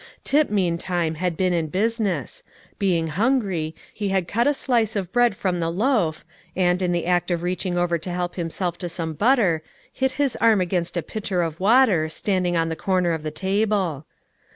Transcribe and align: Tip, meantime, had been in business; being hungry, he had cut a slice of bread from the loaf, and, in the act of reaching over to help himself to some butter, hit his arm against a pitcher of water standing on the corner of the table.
Tip, 0.23 0.49
meantime, 0.49 1.13
had 1.13 1.37
been 1.37 1.53
in 1.53 1.67
business; 1.67 2.41
being 2.79 3.09
hungry, 3.09 3.75
he 3.93 4.09
had 4.09 4.27
cut 4.27 4.47
a 4.47 4.53
slice 4.55 4.95
of 4.95 5.13
bread 5.13 5.35
from 5.35 5.59
the 5.59 5.69
loaf, 5.69 6.25
and, 6.55 6.81
in 6.81 6.91
the 6.91 7.05
act 7.05 7.29
of 7.29 7.43
reaching 7.43 7.77
over 7.77 7.99
to 7.99 8.09
help 8.09 8.33
himself 8.33 8.79
to 8.79 8.89
some 8.89 9.13
butter, 9.13 9.61
hit 9.93 10.13
his 10.13 10.35
arm 10.37 10.59
against 10.59 10.97
a 10.97 11.03
pitcher 11.03 11.43
of 11.43 11.59
water 11.59 12.09
standing 12.09 12.57
on 12.57 12.69
the 12.69 12.75
corner 12.75 13.11
of 13.11 13.21
the 13.21 13.29
table. 13.29 14.07